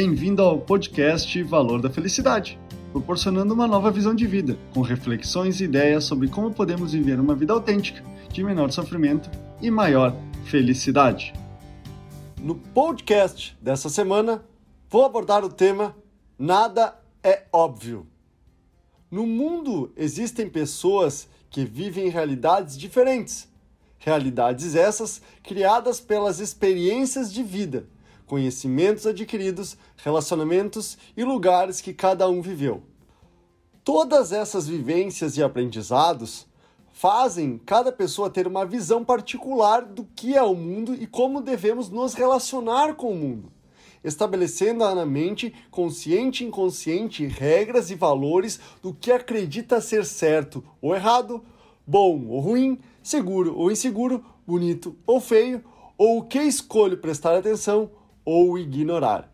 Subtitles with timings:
[0.00, 2.56] Bem-vindo ao podcast Valor da Felicidade,
[2.92, 7.34] proporcionando uma nova visão de vida, com reflexões e ideias sobre como podemos viver uma
[7.34, 8.00] vida autêntica,
[8.32, 9.28] de menor sofrimento
[9.60, 10.14] e maior
[10.44, 11.32] felicidade.
[12.40, 14.40] No podcast dessa semana,
[14.88, 15.96] vou abordar o tema
[16.38, 18.06] Nada é óbvio.
[19.10, 23.48] No mundo existem pessoas que vivem realidades diferentes.
[23.98, 27.88] Realidades essas criadas pelas experiências de vida
[28.28, 32.82] conhecimentos adquiridos, relacionamentos e lugares que cada um viveu.
[33.82, 36.46] Todas essas vivências e aprendizados
[36.92, 41.88] fazem cada pessoa ter uma visão particular do que é o mundo e como devemos
[41.88, 43.50] nos relacionar com o mundo,
[44.04, 50.94] estabelecendo na mente, consciente e inconsciente, regras e valores do que acredita ser certo ou
[50.94, 51.42] errado,
[51.86, 55.64] bom ou ruim, seguro ou inseguro, bonito ou feio,
[55.96, 57.90] ou o que escolho prestar atenção
[58.30, 59.32] ou ignorar.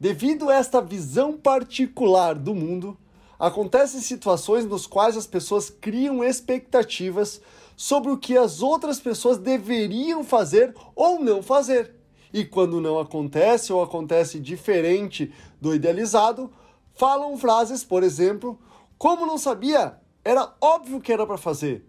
[0.00, 2.96] Devido a esta visão particular do mundo,
[3.38, 7.42] acontecem situações nos quais as pessoas criam expectativas
[7.76, 11.96] sobre o que as outras pessoas deveriam fazer ou não fazer.
[12.32, 16.50] E quando não acontece ou acontece diferente do idealizado,
[16.94, 18.58] falam frases, por exemplo,
[18.96, 20.00] como não sabia?
[20.24, 21.84] Era óbvio que era para fazer.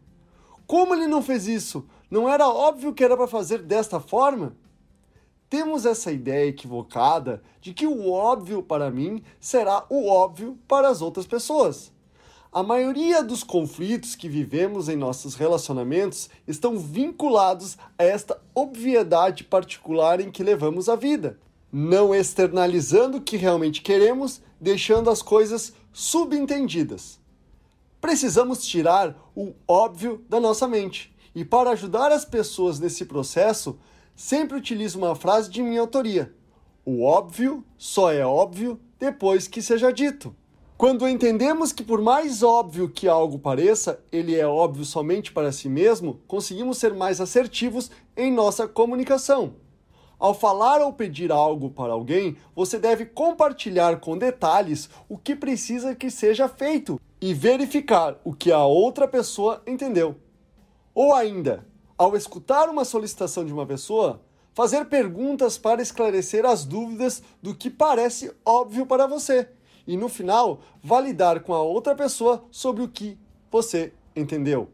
[0.68, 1.86] Como ele não fez isso?
[2.12, 4.54] Não era óbvio que era para fazer desta forma?
[5.56, 11.02] Temos essa ideia equivocada de que o óbvio para mim será o óbvio para as
[11.02, 11.94] outras pessoas.
[12.52, 20.20] A maioria dos conflitos que vivemos em nossos relacionamentos estão vinculados a esta obviedade particular
[20.20, 21.40] em que levamos a vida,
[21.72, 27.18] não externalizando o que realmente queremos, deixando as coisas subentendidas.
[28.02, 31.16] Precisamos tirar o óbvio da nossa mente.
[31.34, 33.80] E para ajudar as pessoas nesse processo,
[34.16, 36.34] sempre utilizo uma frase de minha autoria:
[36.86, 40.36] O óbvio só é óbvio depois que seja dito.
[40.78, 45.70] Quando entendemos que, por mais óbvio que algo pareça, ele é óbvio somente para si
[45.70, 49.54] mesmo, conseguimos ser mais assertivos em nossa comunicação.
[50.20, 55.96] Ao falar ou pedir algo para alguém, você deve compartilhar com detalhes o que precisa
[55.96, 60.16] que seja feito e verificar o que a outra pessoa entendeu.
[60.94, 61.66] Ou ainda,
[61.98, 64.22] ao escutar uma solicitação de uma pessoa,
[64.54, 69.50] fazer perguntas para esclarecer as dúvidas do que parece óbvio para você
[69.88, 73.18] e no final validar com a outra pessoa sobre o que
[73.52, 74.70] você entendeu.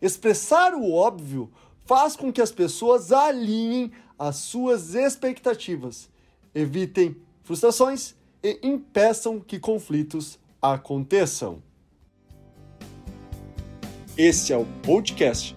[0.00, 1.50] Expressar o óbvio
[1.84, 6.08] faz com que as pessoas alinhem as suas expectativas,
[6.54, 11.62] evitem frustrações e impeçam que conflitos aconteçam.
[14.16, 15.56] Esse é o podcast